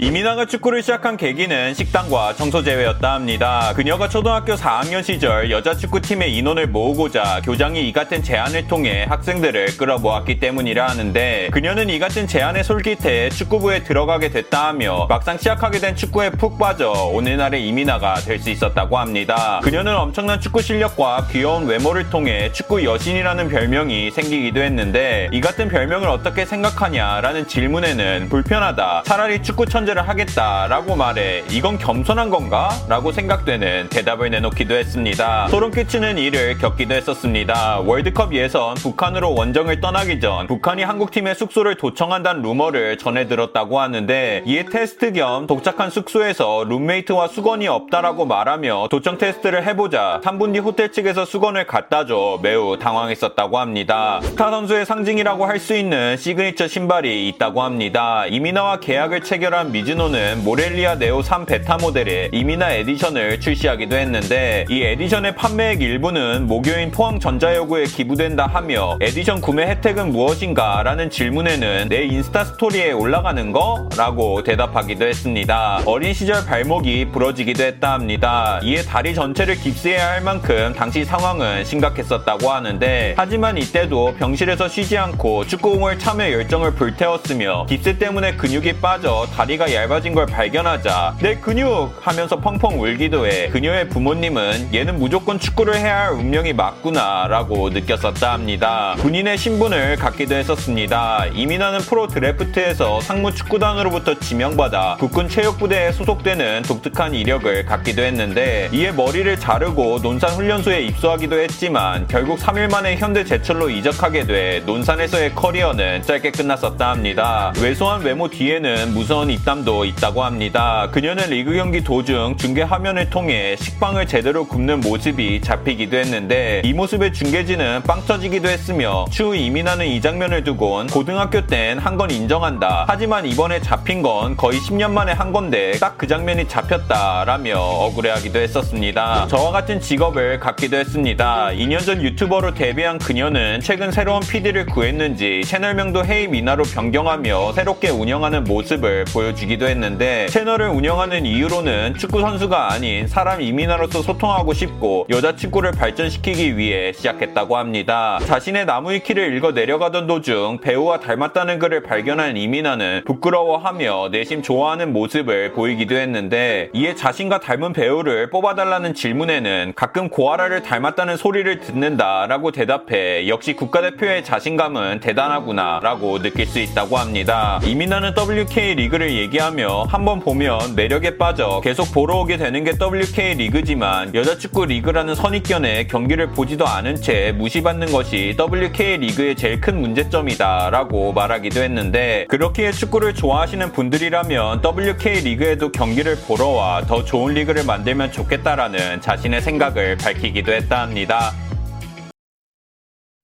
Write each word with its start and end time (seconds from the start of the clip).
이민아가 0.00 0.44
축구를 0.44 0.80
시작한 0.80 1.16
계기는 1.16 1.74
식당과 1.74 2.34
청소 2.34 2.62
제외였다 2.62 3.14
합니다. 3.14 3.72
그녀가 3.74 4.08
초등학교 4.08 4.54
4학년 4.54 5.02
시절 5.02 5.50
여자 5.50 5.74
축구팀의 5.74 6.36
인원을 6.36 6.68
모으고자 6.68 7.40
교장이 7.44 7.88
이 7.88 7.92
같은 7.92 8.22
제안을 8.22 8.68
통해 8.68 9.06
학생들을 9.08 9.76
끌어모았기 9.76 10.38
때문이라 10.38 10.86
하는데 10.86 11.48
그녀는 11.50 11.90
이 11.90 11.98
같은 11.98 12.28
제안에 12.28 12.62
솔깃해 12.62 13.30
축구부에 13.30 13.82
들어가게 13.82 14.30
됐다 14.30 14.68
하며 14.68 15.06
막상 15.08 15.36
시작하게 15.36 15.80
된 15.80 15.96
축구에 15.96 16.30
푹 16.30 16.60
빠져 16.60 16.92
오늘날의 16.92 17.66
이민아가 17.66 18.14
될 18.20 18.38
수 18.38 18.50
있었다고 18.50 18.98
합니다. 18.98 19.58
그녀는 19.64 19.96
엄청난 19.96 20.40
축구 20.40 20.62
실력과 20.62 21.26
귀여운 21.32 21.66
외모를 21.66 22.08
통해 22.08 22.52
축구 22.52 22.84
여신이라는 22.84 23.48
별명이 23.48 24.12
생기기도 24.12 24.60
했는데 24.60 25.28
이 25.32 25.40
같은 25.40 25.68
별명을 25.68 26.06
어떻게 26.08 26.44
생각하냐라는 26.44 27.48
질문에는 27.48 28.28
불편하다. 28.28 29.02
차라리 29.04 29.42
축구 29.42 29.66
천재 29.66 29.87
천재를 29.88 30.08
하겠다라고 30.08 30.96
말해 30.96 31.44
이건 31.50 31.78
겸손한 31.78 32.30
건가? 32.30 32.70
라고 32.88 33.12
생각되는 33.12 33.88
대답을 33.88 34.30
내놓기도 34.30 34.74
했습니다. 34.74 35.48
소름 35.48 35.70
끼치는 35.70 36.18
일을 36.18 36.58
겪기도 36.58 36.94
했었습니다. 36.94 37.80
월드컵 37.80 38.34
예선 38.34 38.74
북한으로 38.74 39.34
원정을 39.34 39.80
떠나기 39.80 40.20
전 40.20 40.46
북한이 40.46 40.82
한국팀의 40.82 41.34
숙소를 41.34 41.76
도청한다는 41.76 42.42
루머를 42.42 42.98
전해 42.98 43.26
들었다고 43.26 43.80
하는데 43.80 44.42
이에 44.46 44.64
테스트 44.64 45.12
겸 45.12 45.46
도착한 45.46 45.90
숙소에서 45.90 46.64
룸메이트와 46.68 47.28
수건이 47.28 47.68
없다라고 47.68 48.26
말하며 48.26 48.88
도청 48.90 49.18
테스트를 49.18 49.66
해보자 49.66 50.20
3분 50.24 50.52
뒤 50.52 50.58
호텔 50.58 50.92
측에서 50.92 51.24
수건을 51.24 51.66
갖다 51.66 52.04
줘 52.06 52.38
매우 52.42 52.78
당황했었다고 52.78 53.58
합니다. 53.58 54.20
스타 54.22 54.50
선수의 54.50 54.86
상징이라고 54.86 55.46
할 55.46 55.58
수 55.58 55.74
있는 55.74 56.16
시그니처 56.16 56.68
신발이 56.68 57.28
있다고 57.28 57.62
합니다. 57.62 58.26
이민아와 58.26 58.78
계약을 58.78 59.22
체결한 59.22 59.72
미즈노는 59.72 60.44
모렐리아 60.44 60.96
네오 60.96 61.22
3 61.22 61.46
베타 61.46 61.76
모델의 61.76 62.30
이민아 62.32 62.72
edition을 62.72 63.40
출시하기도 63.40 63.96
했는데 63.96 64.64
이 64.68 64.82
edition의 64.82 65.34
판매액 65.36 65.80
일부는 65.80 66.46
모교인 66.46 66.90
포항 66.90 67.20
전자여고에 67.20 67.84
기부된다 67.84 68.46
하며 68.46 68.98
에디션 69.00 69.40
구매 69.40 69.66
혜택은 69.66 70.12
무엇인가 70.12 70.82
라는 70.82 71.10
질문에는 71.10 71.88
내 71.88 72.04
인스타 72.04 72.44
스토리에 72.44 72.92
올라가는 72.92 73.52
거? 73.52 73.88
라고 73.96 74.42
대답하기도 74.42 75.06
했습니다. 75.06 75.82
어린 75.84 76.12
시절 76.14 76.44
발목이 76.44 77.08
부러지기도 77.12 77.64
했다 77.64 77.92
합니다. 77.92 78.60
이에 78.62 78.82
다리 78.82 79.14
전체를 79.14 79.56
깁스해야 79.56 80.10
할 80.10 80.20
만큼 80.22 80.72
당시 80.76 81.04
상황은 81.04 81.64
심각했었다고 81.64 82.50
하는데 82.50 83.14
하지만 83.16 83.56
이때도 83.58 84.14
병실에서 84.18 84.68
쉬지 84.68 84.96
않고 84.98 85.46
축구공을 85.46 85.98
참여 85.98 86.30
열정을 86.32 86.74
불태웠으며 86.74 87.66
깁스 87.66 87.98
때문에 87.98 88.36
근육이 88.36 88.74
빠져 88.74 89.26
다리가 89.34 89.67
얇아진 89.74 90.14
걸 90.14 90.26
발견하자 90.26 91.16
내 91.20 91.36
근육 91.36 91.94
하면서 92.00 92.36
펑펑 92.36 92.80
울기도 92.80 93.26
해 93.26 93.48
그녀의 93.48 93.88
부모님은 93.88 94.74
얘는 94.74 94.98
무조건 94.98 95.38
축구를 95.38 95.76
해야 95.76 96.04
할 96.04 96.12
운명이 96.12 96.52
맞구나 96.52 97.26
라고 97.28 97.70
느꼈었다 97.70 98.32
합니다. 98.32 98.96
군인의 98.98 99.38
신분을 99.38 99.96
갖기도 99.96 100.34
했었습니다. 100.34 101.26
이민아는 101.32 101.80
프로 101.80 102.06
드래프트에서 102.06 103.00
상무 103.00 103.34
축구단으로부터 103.34 104.18
지명받아 104.18 104.96
국군 104.98 105.28
체육부대에 105.28 105.92
소속되는 105.92 106.62
독특한 106.62 107.14
이력을 107.14 107.64
갖기도 107.66 108.02
했는데 108.02 108.68
이에 108.72 108.92
머리를 108.92 109.38
자르고 109.38 110.00
논산 110.02 110.30
훈련소에 110.30 110.82
입소하기도 110.82 111.38
했지만 111.38 112.06
결국 112.08 112.38
3일 112.38 112.70
만에 112.70 112.96
현대 112.96 113.24
제철로 113.24 113.70
이적하게 113.70 114.24
돼 114.26 114.62
논산에서의 114.66 115.34
커리어는 115.34 116.02
짧게 116.02 116.30
끝났었다 116.32 116.90
합니다. 116.90 117.52
왜소한 117.60 118.02
외모 118.02 118.28
뒤에는 118.28 118.94
무서운 118.94 119.30
입담 119.30 119.57
사람도 119.58 119.84
있다고 119.84 120.22
합니다. 120.24 120.88
그녀는 120.92 121.30
리그 121.30 121.54
경기 121.54 121.82
도중 121.82 122.36
중계 122.36 122.62
화면을 122.62 123.08
통해 123.10 123.56
식빵을 123.56 124.06
제대로 124.06 124.46
굽는 124.46 124.80
모습이 124.80 125.40
잡히기도 125.40 125.96
했는데 125.96 126.62
이 126.64 126.72
모습에 126.72 127.12
중계진은 127.12 127.82
빵 127.82 128.04
터지기도 128.06 128.48
했으며 128.48 129.06
추후 129.10 129.34
이민하는 129.34 129.86
이 129.86 130.00
장면을 130.00 130.44
두곤 130.44 130.88
고등학교 130.88 131.46
땐 131.46 131.78
한 131.78 131.98
건 131.98 132.10
인정한다. 132.12 132.84
하지만 132.86 133.26
이번에 133.26 133.60
잡힌 133.60 134.02
건 134.02 134.36
거의 134.36 134.58
10년 134.60 134.90
만에 134.92 135.10
한 135.12 135.32
건데 135.32 135.72
딱 135.80 135.98
그 135.98 136.06
장면이 136.06 136.46
잡혔다라며 136.46 137.58
억울해하기도 137.58 138.38
했었습니다. 138.38 139.26
저와 139.28 139.50
같은 139.50 139.80
직업을 139.80 140.38
갖기도 140.38 140.76
했습니다. 140.76 141.48
2년 141.48 141.84
전 141.84 142.00
유튜버로 142.02 142.54
데뷔한 142.54 142.98
그녀는 142.98 143.60
최근 143.60 143.90
새로운 143.90 144.20
PD를 144.20 144.66
구했는지 144.66 145.40
채널명도 145.44 146.04
헤이 146.04 146.28
미나로 146.28 146.62
변경하며 146.62 147.52
새롭게 147.54 147.88
운영하는 147.88 148.44
모습을 148.44 149.06
보여주기 149.12 149.47
주기도 149.48 149.66
했는데 149.66 150.26
채널을 150.26 150.68
운영하는 150.68 151.24
이유로는 151.24 151.94
축구 151.96 152.20
선수가 152.20 152.70
아닌 152.70 153.08
사람 153.08 153.40
이민아로서 153.40 154.02
소통하고 154.02 154.52
싶고 154.52 155.06
여자 155.08 155.34
축구를 155.34 155.72
발전시키기 155.72 156.58
위해 156.58 156.92
시작했다고 156.92 157.56
합니다. 157.56 158.18
자신의 158.26 158.66
나무위 158.66 159.00
키를 159.00 159.34
읽어 159.36 159.52
내려가던 159.52 160.06
도중 160.06 160.58
배우와 160.60 161.00
닮았다는 161.00 161.58
글을 161.60 161.82
발견한 161.82 162.36
이민아는 162.36 163.04
부끄러워하며 163.06 164.10
내심 164.12 164.42
좋아하는 164.42 164.92
모습을 164.92 165.52
보이기도 165.52 165.96
했는데 165.96 166.68
이에 166.74 166.94
자신과 166.94 167.40
닮은 167.40 167.72
배우를 167.72 168.28
뽑아달라는 168.28 168.92
질문에는 168.92 169.72
가끔 169.74 170.10
고아라를 170.10 170.62
닮았다는 170.62 171.16
소리를 171.16 171.60
듣는다라고 171.60 172.50
대답해 172.52 173.26
역시 173.28 173.54
국가대표의 173.54 174.24
자신감은 174.24 175.00
대단하구나라고 175.00 176.18
느낄 176.18 176.44
수 176.46 176.58
있다고 176.58 176.98
합니다. 176.98 177.60
이민아는 177.64 178.12
WK 178.14 178.74
리그를 178.74 179.14
얘기 179.14 179.27
얘기하며 179.28 179.84
한번 179.84 180.20
보면 180.20 180.74
매력에 180.74 181.16
빠져 181.16 181.60
계속 181.62 181.92
보러 181.92 182.20
오게 182.20 182.36
되는 182.36 182.64
게 182.64 182.72
WK 182.72 183.34
리그지만 183.34 184.14
여자축구 184.14 184.66
리그라는 184.66 185.14
선입견에 185.14 185.86
경기를 185.86 186.28
보지도 186.30 186.66
않은 186.66 186.96
채 186.96 187.32
무시받는 187.32 187.92
것이 187.92 188.36
WK 188.38 188.98
리그의 188.98 189.36
제일 189.36 189.60
큰 189.60 189.80
문제점이다 189.80 190.70
라고 190.70 191.12
말하기도 191.12 191.62
했는데 191.62 192.26
그렇기에 192.28 192.72
축구를 192.72 193.14
좋아하시는 193.14 193.72
분들이라면 193.72 194.62
WK 194.64 195.20
리그에도 195.20 195.72
경기를 195.72 196.16
보러 196.26 196.48
와 196.48 196.78
더 196.88 197.04
좋은 197.04 197.34
리그를 197.34 197.64
만들면 197.64 198.12
좋겠다라는 198.12 199.00
자신의 199.00 199.42
생각을 199.42 199.96
밝히기도 199.96 200.52
했다 200.52 200.82
합니다. 200.82 201.32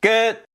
끝! 0.00 0.51